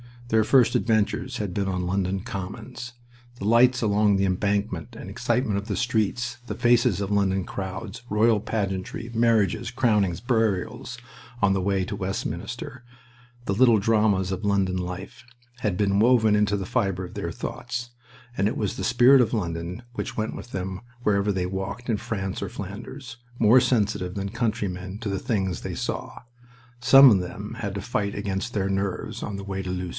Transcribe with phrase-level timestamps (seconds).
[0.29, 2.93] Their first adventures had been on London Commons.
[3.37, 8.01] The lights along the Embankment, the excitement of the streets, the faces of London crowds,
[8.09, 10.97] royal pageantry marriages, crownings, burials
[11.41, 12.83] on the way to Westminster,
[13.45, 15.25] the little dramas of London life,
[15.59, 17.89] had been woven into the fiber of their thoughts,
[18.37, 21.97] and it was the spirit of London which went with them wherever they walked in
[21.97, 26.21] France or Flanders, more sensitive than country men to the things they saw.
[26.79, 29.89] Some of them had to fight against their nerves on the way to Loos.